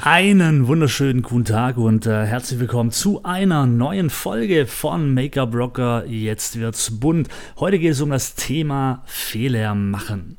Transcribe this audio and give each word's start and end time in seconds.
Einen 0.00 0.68
wunderschönen 0.68 1.22
guten 1.22 1.44
Tag 1.44 1.76
und 1.76 2.06
äh, 2.06 2.24
herzlich 2.24 2.60
willkommen 2.60 2.92
zu 2.92 3.24
einer 3.24 3.66
neuen 3.66 4.10
Folge 4.10 4.66
von 4.66 5.12
Make-up 5.12 5.52
Rocker. 5.52 6.06
Jetzt 6.06 6.60
wird's 6.60 7.00
bunt. 7.00 7.28
Heute 7.58 7.80
geht 7.80 7.90
es 7.90 8.00
um 8.00 8.10
das 8.10 8.36
Thema 8.36 9.02
Fehler 9.06 9.74
machen. 9.74 10.38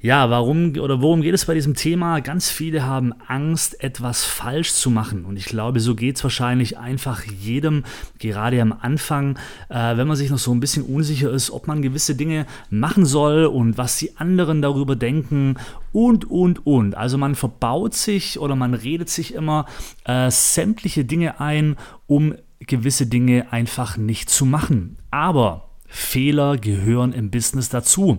Ja, 0.00 0.28
warum 0.30 0.74
oder 0.78 1.00
worum 1.00 1.22
geht 1.22 1.34
es 1.34 1.46
bei 1.46 1.54
diesem 1.54 1.74
Thema? 1.74 2.20
Ganz 2.20 2.50
viele 2.50 2.84
haben 2.84 3.12
Angst, 3.26 3.82
etwas 3.82 4.24
falsch 4.24 4.74
zu 4.74 4.90
machen. 4.90 5.24
Und 5.24 5.38
ich 5.38 5.46
glaube, 5.46 5.80
so 5.80 5.94
geht 5.94 6.16
es 6.16 6.22
wahrscheinlich 6.22 6.78
einfach 6.78 7.24
jedem, 7.24 7.84
gerade 8.18 8.60
am 8.60 8.72
Anfang, 8.72 9.38
äh, 9.70 9.96
wenn 9.96 10.06
man 10.06 10.16
sich 10.16 10.30
noch 10.30 10.38
so 10.38 10.52
ein 10.52 10.60
bisschen 10.60 10.84
unsicher 10.84 11.30
ist, 11.30 11.50
ob 11.50 11.66
man 11.66 11.82
gewisse 11.82 12.14
Dinge 12.14 12.46
machen 12.70 13.06
soll 13.06 13.46
und 13.46 13.78
was 13.78 13.96
die 13.96 14.16
anderen 14.18 14.60
darüber 14.60 14.94
denken 14.94 15.56
und, 15.92 16.30
und, 16.30 16.64
und. 16.66 16.94
Also 16.94 17.18
man 17.18 17.34
verbaut 17.34 17.94
sich 17.94 18.38
oder 18.38 18.54
man 18.54 18.74
redet 18.74 19.07
sich 19.08 19.34
immer 19.34 19.66
äh, 20.04 20.30
sämtliche 20.30 21.04
Dinge 21.04 21.40
ein, 21.40 21.76
um 22.06 22.34
gewisse 22.60 23.06
Dinge 23.06 23.52
einfach 23.52 23.96
nicht 23.96 24.30
zu 24.30 24.44
machen. 24.44 24.98
Aber 25.10 25.70
Fehler 25.86 26.58
gehören 26.58 27.12
im 27.12 27.30
Business 27.30 27.68
dazu. 27.68 28.18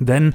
Denn 0.00 0.34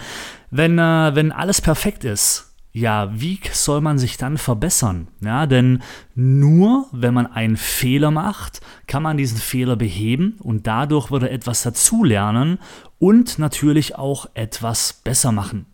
wenn, 0.52 0.78
äh, 0.78 1.16
wenn 1.16 1.32
alles 1.32 1.62
perfekt 1.62 2.04
ist, 2.04 2.54
ja, 2.76 3.12
wie 3.14 3.40
soll 3.52 3.82
man 3.82 4.00
sich 4.00 4.18
dann 4.18 4.40
verbessern? 4.40 5.08
Ja, 5.22 5.46
denn 5.46 5.84
nur 6.16 6.88
wenn 6.92 7.14
man 7.14 7.28
einen 7.28 7.56
Fehler 7.56 8.10
macht, 8.10 8.62
kann 8.88 9.04
man 9.04 9.16
diesen 9.16 9.38
Fehler 9.38 9.76
beheben 9.76 10.38
und 10.42 10.66
dadurch 10.66 11.12
würde 11.12 11.30
etwas 11.30 11.62
dazulernen 11.62 12.58
und 13.04 13.38
natürlich 13.38 13.98
auch 13.98 14.28
etwas 14.34 14.94
besser 14.94 15.34
machen. 15.34 15.66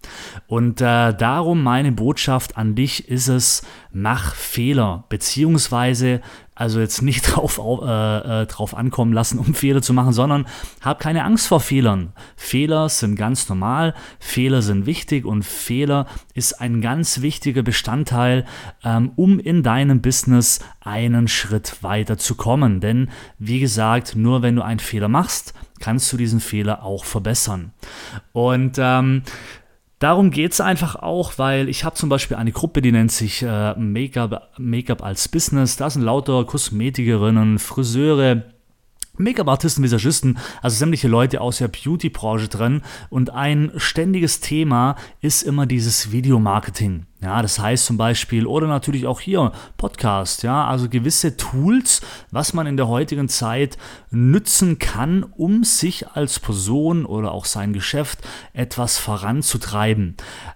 Und 0.48 0.82
äh, 0.82 1.14
darum 1.14 1.62
meine 1.62 1.92
Botschaft 1.92 2.58
an 2.58 2.74
dich 2.74 3.08
ist 3.08 3.28
es, 3.28 3.62
mach 3.92 4.34
Fehler, 4.34 5.04
beziehungsweise 5.10 6.22
also 6.56 6.80
jetzt 6.80 7.04
nicht 7.04 7.22
drauf, 7.36 7.60
äh, 7.60 8.42
äh, 8.42 8.46
drauf 8.48 8.76
ankommen 8.76 9.14
lassen, 9.14 9.38
um 9.38 9.54
Fehler 9.54 9.84
zu 9.84 9.94
machen, 9.94 10.12
sondern 10.12 10.48
hab 10.82 11.00
keine 11.00 11.24
Angst 11.24 11.48
vor 11.48 11.60
Fehlern. 11.60 12.14
Fehler 12.36 12.90
sind 12.90 13.16
ganz 13.16 13.48
normal, 13.48 13.94
Fehler 14.20 14.64
sind 14.64 14.88
wichtig 14.88 15.24
und 15.24 15.46
Fehler 15.46 16.08
ist 16.34 16.60
ein 16.60 16.82
ganz 16.82 17.22
wichtiger 17.22 17.62
Bestandteil, 17.62 18.44
ähm, 18.84 19.12
um 19.18 19.38
in 19.38 19.62
deinem 19.62 20.02
Business 20.02 20.62
einen 20.82 21.28
Schritt 21.28 21.84
weiter 21.84 22.18
zu 22.18 22.34
kommen. 22.34 22.80
Denn 22.80 23.12
wie 23.38 23.60
gesagt, 23.60 24.16
nur 24.16 24.42
wenn 24.42 24.56
du 24.56 24.64
einen 24.64 24.80
Fehler 24.80 25.10
machst, 25.10 25.54
kannst 25.80 26.12
du 26.12 26.18
diesen 26.18 26.40
Fehler 26.40 26.84
auch 26.84 27.06
verbessern. 27.06 27.74
Und 28.34 28.78
ähm, 28.78 29.24
Darum 30.00 30.32
geht 30.32 30.54
es 30.54 30.62
einfach 30.62 30.96
auch, 30.96 31.34
weil 31.38 31.68
ich 31.68 31.84
habe 31.84 31.96
zum 31.96 32.08
Beispiel 32.08 32.38
eine 32.38 32.54
Gruppe, 32.54 32.82
die 32.82 32.94
nennt 32.94 33.12
sich 33.12 33.44
äh, 33.44 33.76
Make-up 33.76 34.52
Make 34.58 35.04
als 35.04 35.28
Business. 35.28 35.76
Da 35.76 35.90
sind 35.90 36.04
lauter 36.04 36.46
Kosmetikerinnen, 36.46 37.60
Friseure, 37.60 38.46
Make-up-Artisten, 39.18 39.84
Visagisten, 39.84 40.38
also 40.62 40.78
sämtliche 40.78 41.10
Leute 41.10 41.42
aus 41.42 41.58
der 41.58 41.68
Beauty-Branche 41.68 42.48
drin. 42.48 42.82
Und 43.10 43.32
ein 43.32 43.72
ständiges 43.76 44.40
Thema 44.40 44.96
ist 45.20 45.44
immer 45.44 45.66
dieses 45.66 46.14
Videomarketing. 46.14 47.06
Ja, 47.22 47.42
das 47.42 47.60
heißt 47.60 47.86
zum 47.86 47.98
Beispiel, 47.98 48.46
oder 48.46 48.68
natürlich 48.68 49.06
auch 49.06 49.20
hier 49.20 49.52
Podcast, 49.76 50.44
ja, 50.44 50.66
also 50.66 50.88
gewisse 50.88 51.36
Tools, 51.36 52.00
was 52.32 52.54
man 52.54 52.66
in 52.66 52.78
der 52.78 52.88
heutigen 52.88 53.28
Zeit 53.28 53.78
nützen 54.10 54.80
kann, 54.80 55.24
um 55.24 55.66
sich 55.66 56.08
als 56.08 56.40
Person 56.40 57.06
oder 57.06 57.34
auch 57.34 57.44
sein 57.44 57.74
Geschäft 57.74 58.20
etwas 58.54 58.98
voranzutreiben. 58.98 60.16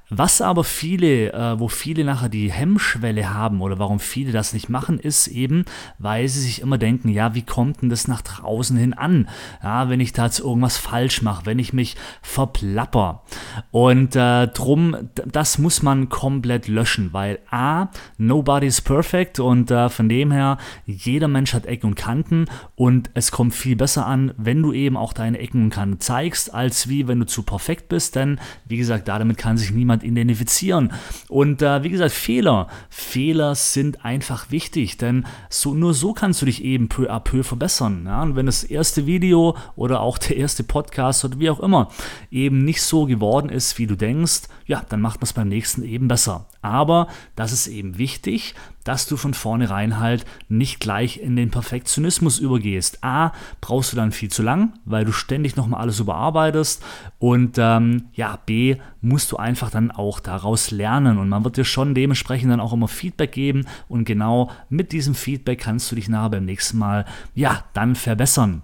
Was 0.10 0.42
aber 0.42 0.64
viele, 0.64 1.34
äh, 1.34 1.60
wo 1.60 1.68
viele 1.68 2.04
nachher 2.06 2.30
die 2.30 2.52
Hemmschwelle 2.52 3.34
haben 3.34 3.62
oder 3.62 3.80
warum 3.80 4.00
viele 4.00 4.32
das 4.32 4.54
nicht 4.54 4.70
machen, 4.70 5.00
ist 5.00 5.28
eben, 5.28 5.66
weil 5.98 6.28
sie 6.28 6.42
sich 6.42 6.62
immer 6.62 6.78
denken, 6.78 7.10
ja, 7.10 7.34
wie 7.34 7.42
kommt 7.42 7.82
denn 7.82 7.90
das 7.90 8.08
nach 8.08 8.22
draußen 8.22 8.78
hin 8.78 8.94
an? 8.94 9.28
Ja, 9.64 9.90
wenn 9.90 10.00
ich 10.00 10.14
da 10.14 10.26
jetzt 10.26 10.40
irgendwas 10.40 10.78
falsch 10.78 11.24
mache, 11.24 11.46
wenn 11.46 11.58
ich 11.58 11.74
mich 11.74 11.96
verplapper. 12.22 13.24
Und 13.72 14.16
äh, 14.16 14.48
drum, 14.48 15.10
das 15.26 15.58
muss 15.58 15.82
man 15.82 16.10
komplett 16.10 16.53
komplett 16.54 16.68
löschen, 16.68 17.10
weil 17.14 17.40
A, 17.50 17.88
nobody 18.18 18.68
is 18.68 18.82
perfect 18.82 19.40
und 19.40 19.72
äh, 19.72 19.90
von 19.90 20.08
dem 20.08 20.32
her, 20.32 20.58
jeder 20.86 21.28
Mensch 21.28 21.54
hat 21.54 21.66
Ecken 21.66 21.88
und 21.88 21.96
Kanten 21.96 22.46
und 22.76 23.10
es 23.16 23.32
kommt 23.32 23.56
viel 23.56 23.76
besser 23.76 24.06
an, 24.06 24.34
wenn 24.38 24.62
du 24.62 24.72
eben 24.72 24.98
auch 24.98 25.14
deine 25.14 25.40
Ecken 25.40 25.64
und 25.64 25.70
Kanten 25.72 26.00
zeigst, 26.00 26.54
als 26.54 26.90
wie 26.90 27.08
wenn 27.08 27.20
du 27.20 27.26
zu 27.26 27.44
perfekt 27.44 27.90
bist, 27.90 28.16
denn 28.16 28.40
wie 28.66 28.78
gesagt, 28.78 29.08
damit 29.08 29.38
kann 29.38 29.58
sich 29.58 29.72
niemand 29.72 30.04
identifizieren. 30.04 30.94
Und 31.28 31.62
äh, 31.62 31.84
wie 31.84 31.90
gesagt, 31.90 32.12
Fehler, 32.12 32.68
Fehler 32.90 33.56
sind 33.56 34.06
einfach 34.06 34.52
wichtig, 34.52 34.98
denn 34.98 35.26
so, 35.50 35.74
nur 35.74 35.94
so 35.94 36.14
kannst 36.14 36.42
du 36.42 36.46
dich 36.46 36.64
eben 36.64 36.88
peu 36.88 37.10
à 37.10 37.20
peu 37.20 37.44
verbessern. 37.44 38.04
Ja? 38.06 38.22
Und 38.22 38.36
wenn 38.36 38.46
das 38.46 38.64
erste 38.64 39.08
Video 39.08 39.58
oder 39.76 40.02
auch 40.02 40.18
der 40.20 40.38
erste 40.38 40.64
Podcast 40.64 41.26
oder 41.26 41.40
wie 41.40 41.50
auch 41.50 41.60
immer 41.60 41.90
eben 42.30 42.64
nicht 42.64 42.84
so 42.84 43.06
geworden 43.06 43.50
ist, 43.50 43.80
wie 43.80 43.88
du 43.88 43.96
denkst, 43.96 44.44
ja, 44.66 44.84
dann 44.88 45.02
macht 45.02 45.20
man 45.20 45.26
es 45.26 45.34
beim 45.34 45.50
nächsten 45.50 45.84
eben 45.84 46.08
besser. 46.08 46.43
Aber 46.62 47.08
das 47.36 47.52
ist 47.52 47.68
eben 47.68 47.98
wichtig, 47.98 48.56
dass 48.84 49.06
du 49.08 49.18
von 49.18 49.34
vornherein 49.34 50.00
halt 50.00 50.26
nicht 50.50 50.80
gleich 50.80 51.18
in 51.18 51.36
den 51.36 51.52
Perfektionismus 51.52 52.40
übergehst. 52.40 53.04
A, 53.04 53.32
brauchst 53.62 53.92
du 53.92 53.96
dann 53.96 54.12
viel 54.12 54.30
zu 54.30 54.44
lang, 54.44 54.74
weil 54.86 55.06
du 55.06 55.12
ständig 55.12 55.56
nochmal 55.56 55.82
alles 55.82 56.00
überarbeitest. 56.00 56.84
Und 57.20 57.58
ähm, 57.58 58.06
ja, 58.14 58.40
B, 58.46 58.78
musst 59.02 59.32
du 59.32 59.38
einfach 59.38 59.70
dann 59.70 59.92
auch 59.92 60.20
daraus 60.20 60.72
lernen. 60.72 61.18
Und 61.18 61.30
man 61.30 61.44
wird 61.44 61.58
dir 61.58 61.66
schon 61.66 61.96
dementsprechend 61.96 62.52
dann 62.52 62.60
auch 62.60 62.74
immer 62.74 62.88
Feedback 62.88 63.32
geben. 63.32 63.66
Und 63.88 64.06
genau 64.06 64.52
mit 64.70 64.92
diesem 64.92 65.16
Feedback 65.16 65.60
kannst 65.60 65.92
du 65.92 65.96
dich 65.96 66.10
nachher 66.10 66.32
beim 66.32 66.46
nächsten 66.46 66.78
Mal, 66.78 67.06
ja, 67.36 67.64
dann 67.74 67.96
verbessern. 67.96 68.64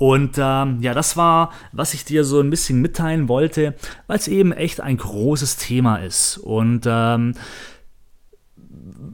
Und 0.00 0.38
ähm, 0.38 0.78
ja, 0.80 0.94
das 0.94 1.18
war, 1.18 1.52
was 1.72 1.92
ich 1.92 2.06
dir 2.06 2.24
so 2.24 2.40
ein 2.40 2.48
bisschen 2.48 2.80
mitteilen 2.80 3.28
wollte, 3.28 3.74
weil 4.06 4.16
es 4.16 4.28
eben 4.28 4.50
echt 4.50 4.80
ein 4.80 4.96
großes 4.96 5.58
Thema 5.58 5.96
ist. 5.96 6.38
Und 6.38 6.86
ähm, 6.86 7.34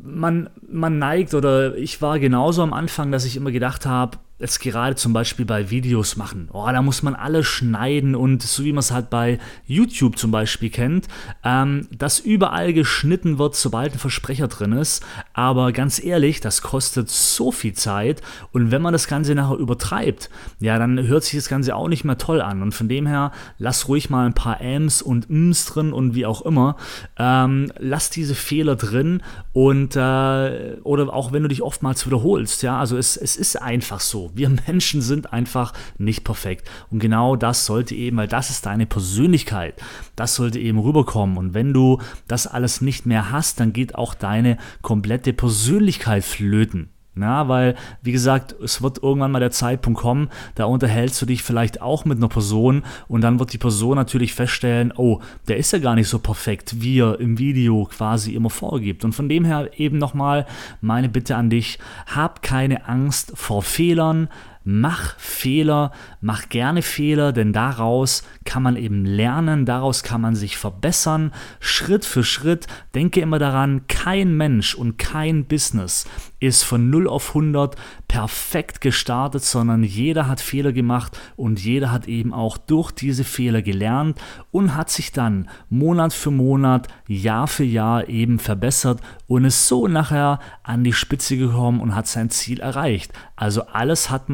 man, 0.04 0.48
man 0.62 1.00
neigt, 1.00 1.34
oder 1.34 1.76
ich 1.76 2.00
war 2.02 2.20
genauso 2.20 2.62
am 2.62 2.72
Anfang, 2.72 3.10
dass 3.10 3.24
ich 3.24 3.36
immer 3.36 3.50
gedacht 3.50 3.84
habe, 3.84 4.18
jetzt 4.38 4.60
gerade 4.60 4.96
zum 4.96 5.12
Beispiel 5.14 5.46
bei 5.46 5.70
Videos 5.70 6.16
machen. 6.16 6.48
Oh, 6.52 6.66
da 6.70 6.82
muss 6.82 7.02
man 7.02 7.14
alles 7.14 7.46
schneiden 7.46 8.14
und 8.14 8.42
so 8.42 8.64
wie 8.64 8.72
man 8.72 8.80
es 8.80 8.90
halt 8.90 9.08
bei 9.08 9.38
YouTube 9.66 10.18
zum 10.18 10.30
Beispiel 10.30 10.68
kennt, 10.68 11.08
ähm, 11.42 11.88
dass 11.96 12.18
überall 12.18 12.74
geschnitten 12.74 13.38
wird, 13.38 13.56
sobald 13.56 13.94
ein 13.94 13.98
Versprecher 13.98 14.48
drin 14.48 14.72
ist. 14.72 15.02
Aber 15.32 15.72
ganz 15.72 16.02
ehrlich, 16.02 16.40
das 16.40 16.60
kostet 16.60 17.08
so 17.08 17.50
viel 17.50 17.72
Zeit 17.72 18.20
und 18.52 18.70
wenn 18.70 18.82
man 18.82 18.92
das 18.92 19.08
Ganze 19.08 19.34
nachher 19.34 19.56
übertreibt, 19.56 20.28
ja, 20.60 20.78
dann 20.78 21.06
hört 21.06 21.24
sich 21.24 21.38
das 21.38 21.48
Ganze 21.48 21.74
auch 21.74 21.88
nicht 21.88 22.04
mehr 22.04 22.18
toll 22.18 22.42
an. 22.42 22.60
Und 22.60 22.72
von 22.72 22.88
dem 22.88 23.06
her, 23.06 23.32
lass 23.58 23.88
ruhig 23.88 24.10
mal 24.10 24.26
ein 24.26 24.34
paar 24.34 24.60
Ms 24.60 25.00
und 25.00 25.30
Ms 25.30 25.64
drin 25.66 25.92
und 25.94 26.14
wie 26.14 26.26
auch 26.26 26.42
immer. 26.42 26.76
Ähm, 27.18 27.72
lass 27.78 28.10
diese 28.10 28.34
Fehler 28.34 28.76
drin 28.76 29.22
und 29.54 29.96
äh, 29.96 30.76
oder 30.82 31.14
auch 31.14 31.32
wenn 31.32 31.42
du 31.42 31.48
dich 31.48 31.62
oftmals 31.62 32.04
wiederholst, 32.06 32.62
ja, 32.62 32.78
also 32.78 32.98
es, 32.98 33.16
es 33.16 33.36
ist 33.36 33.62
einfach 33.62 34.00
so. 34.00 34.25
Wir 34.34 34.48
Menschen 34.66 35.02
sind 35.02 35.32
einfach 35.32 35.72
nicht 35.98 36.24
perfekt. 36.24 36.68
Und 36.90 36.98
genau 36.98 37.36
das 37.36 37.66
sollte 37.66 37.94
eben, 37.94 38.16
weil 38.16 38.28
das 38.28 38.50
ist 38.50 38.66
deine 38.66 38.86
Persönlichkeit, 38.86 39.74
das 40.16 40.34
sollte 40.34 40.58
eben 40.58 40.78
rüberkommen. 40.78 41.36
Und 41.36 41.54
wenn 41.54 41.72
du 41.72 42.00
das 42.28 42.46
alles 42.46 42.80
nicht 42.80 43.06
mehr 43.06 43.30
hast, 43.30 43.60
dann 43.60 43.72
geht 43.72 43.94
auch 43.94 44.14
deine 44.14 44.58
komplette 44.82 45.32
Persönlichkeit 45.32 46.24
flöten. 46.24 46.90
Ja, 47.18 47.48
weil, 47.48 47.76
wie 48.02 48.12
gesagt, 48.12 48.54
es 48.62 48.82
wird 48.82 49.02
irgendwann 49.02 49.32
mal 49.32 49.40
der 49.40 49.50
Zeitpunkt 49.50 50.00
kommen, 50.00 50.28
da 50.54 50.66
unterhältst 50.66 51.20
du 51.22 51.24
dich 51.24 51.42
vielleicht 51.42 51.80
auch 51.80 52.04
mit 52.04 52.18
einer 52.18 52.28
Person 52.28 52.82
und 53.08 53.22
dann 53.22 53.38
wird 53.38 53.54
die 53.54 53.58
Person 53.58 53.96
natürlich 53.96 54.34
feststellen, 54.34 54.92
oh, 54.94 55.20
der 55.48 55.56
ist 55.56 55.72
ja 55.72 55.78
gar 55.78 55.94
nicht 55.94 56.08
so 56.08 56.18
perfekt, 56.18 56.82
wie 56.82 57.00
er 57.00 57.18
im 57.18 57.38
Video 57.38 57.86
quasi 57.86 58.34
immer 58.34 58.50
vorgibt. 58.50 59.02
Und 59.02 59.14
von 59.14 59.30
dem 59.30 59.46
her 59.46 59.70
eben 59.78 59.96
nochmal 59.96 60.44
meine 60.82 61.08
Bitte 61.08 61.36
an 61.36 61.48
dich, 61.48 61.78
hab 62.06 62.42
keine 62.42 62.86
Angst 62.86 63.32
vor 63.34 63.62
Fehlern, 63.62 64.28
mach 64.66 65.16
Fehler, 65.18 65.92
mach 66.20 66.48
gerne 66.48 66.82
Fehler, 66.82 67.32
denn 67.32 67.52
daraus 67.52 68.24
kann 68.44 68.64
man 68.64 68.76
eben 68.76 69.04
lernen, 69.04 69.64
daraus 69.64 70.02
kann 70.02 70.20
man 70.20 70.34
sich 70.34 70.58
verbessern, 70.58 71.32
Schritt 71.60 72.04
für 72.04 72.24
Schritt. 72.24 72.66
Denke 72.92 73.20
immer 73.20 73.38
daran, 73.38 73.86
kein 73.86 74.36
Mensch 74.36 74.74
und 74.74 74.98
kein 74.98 75.44
Business 75.44 76.06
ist 76.40 76.64
von 76.64 76.90
0 76.90 77.08
auf 77.08 77.28
100 77.28 77.76
perfekt 78.08 78.80
gestartet, 78.80 79.44
sondern 79.44 79.82
jeder 79.82 80.28
hat 80.28 80.40
Fehler 80.40 80.72
gemacht 80.72 81.18
und 81.36 81.62
jeder 81.64 81.92
hat 81.92 82.08
eben 82.08 82.34
auch 82.34 82.58
durch 82.58 82.90
diese 82.90 83.24
Fehler 83.24 83.62
gelernt 83.62 84.20
und 84.50 84.74
hat 84.74 84.90
sich 84.90 85.12
dann 85.12 85.48
Monat 85.70 86.12
für 86.12 86.30
Monat, 86.30 86.88
Jahr 87.06 87.46
für 87.46 87.64
Jahr 87.64 88.08
eben 88.08 88.38
verbessert 88.38 89.00
und 89.26 89.44
ist 89.44 89.68
so 89.68 89.88
nachher 89.88 90.40
an 90.62 90.84
die 90.84 90.92
Spitze 90.92 91.36
gekommen 91.36 91.80
und 91.80 91.94
hat 91.94 92.06
sein 92.06 92.30
Ziel 92.30 92.60
erreicht. 92.60 93.12
Also 93.36 93.62
alles 93.66 94.10
hat 94.10 94.28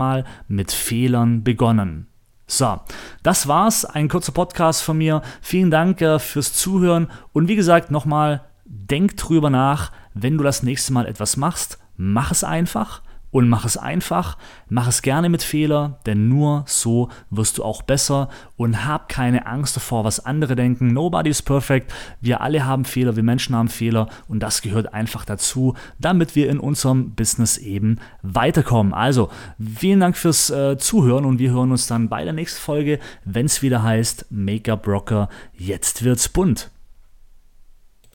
mit 0.49 0.73
Fehlern 0.73 1.43
begonnen. 1.45 2.07
So, 2.47 2.81
das 3.23 3.49
war's. 3.49 3.85
Ein 3.85 4.09
kurzer 4.09 4.33
Podcast 4.33 4.83
von 4.83 4.99
mir. 4.99 5.23
Vielen 5.41 5.71
Dank 5.71 6.01
äh, 6.01 6.19
fürs 6.19 6.53
Zuhören. 6.53 7.09
Und 7.33 7.49
wie 7.49 7.57
gesagt, 7.57 7.91
nochmal, 7.91 8.43
denk 8.65 9.17
drüber 9.17 9.51
nach, 9.51 9.93
wenn 10.15 10.37
du 10.37 10.45
das 10.45 10.63
nächste 10.63 10.93
Mal 10.93 11.07
etwas 11.07 11.37
machst, 11.37 11.79
mach 11.97 12.31
es 12.31 12.45
einfach 12.45 13.03
und 13.33 13.49
mach 13.49 13.65
es 13.65 13.77
einfach, 13.77 14.39
mach 14.69 14.87
es 14.87 15.03
gerne 15.03 15.29
mit 15.29 15.43
Fehler, 15.43 15.99
denn 16.07 16.29
nur 16.29 16.65
so 16.69 17.09
wirst 17.31 17.59
du 17.59 17.65
auch 17.65 17.83
besser 17.83 18.29
und 18.57 18.85
hab 18.87 19.09
keine 19.09 19.47
Angst 19.47 19.75
davor, 19.75 20.05
was 20.05 20.25
andere 20.25 20.55
denken. 20.55 20.93
Nobody 20.93 21.31
is 21.31 21.43
perfect. 21.43 21.93
Wir 22.21 22.43
alle 22.43 22.65
haben 22.65 22.85
Fehler, 22.85 23.17
wir 23.17 23.23
Menschen 23.23 23.57
haben 23.57 23.69
Fehler 23.69 24.09
und 24.29 24.41
das 24.41 24.63
gehört 24.63 24.95
einfach 24.95 25.25
dazu, 25.25 25.75
damit 25.99 26.37
wir 26.37 26.49
in 26.49 26.61
unserem 26.61 27.13
Business 27.15 27.57
eben 27.57 27.99
weiterkommen. 28.23 28.93
Also, 28.93 29.31
vielen 29.59 30.01
Dank 30.01 30.17
fürs 30.17 30.51
äh, 30.51 30.77
Zuhören 30.77 31.25
und 31.25 31.39
wir 31.39 31.51
hören 31.51 31.73
uns 31.73 31.87
dann 31.87 32.11
bei 32.11 32.25
der 32.25 32.35
nächsten 32.35 32.61
Folge, 32.61 32.99
wenn 33.25 33.47
es 33.47 33.63
wieder 33.63 33.83
heißt 33.83 34.27
Make-up 34.31 34.87
Rocker, 34.87 35.31
jetzt 35.57 36.05
wird's 36.05 36.29
bunt. 36.29 36.72